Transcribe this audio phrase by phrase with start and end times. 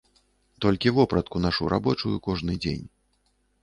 [0.65, 2.85] Толькі вопратку нашу рабочую кожны дзень.